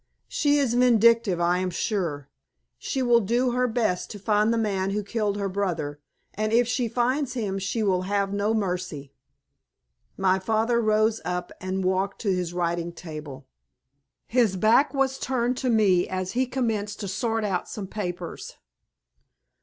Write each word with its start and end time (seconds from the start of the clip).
She 0.27 0.57
is 0.57 0.73
vindictive, 0.73 1.39
I 1.39 1.59
am 1.59 1.69
sure. 1.69 2.27
She 2.79 3.03
will 3.03 3.19
do 3.19 3.51
her 3.51 3.67
best 3.67 4.09
to 4.09 4.17
find 4.17 4.51
the 4.51 4.57
man 4.57 4.89
who 4.89 5.03
killed 5.03 5.37
her 5.37 5.47
brother, 5.47 5.99
and 6.33 6.51
if 6.51 6.67
she 6.67 6.87
finds 6.87 7.33
him 7.33 7.59
she 7.59 7.83
will 7.83 8.01
have 8.01 8.33
no 8.33 8.55
mercy." 8.55 9.13
My 10.17 10.39
father 10.39 10.81
rose 10.81 11.21
up 11.23 11.51
and 11.61 11.83
walked 11.85 12.19
to 12.21 12.33
his 12.33 12.51
writing 12.51 12.91
table. 12.91 13.45
His 14.25 14.55
back 14.55 14.91
was 14.95 15.19
turned 15.19 15.55
to 15.57 15.69
me 15.69 16.07
as 16.09 16.31
he 16.31 16.47
commenced 16.47 16.99
to 17.01 17.07
sort 17.07 17.43
out 17.45 17.69
some 17.69 17.85
papers. 17.85 18.55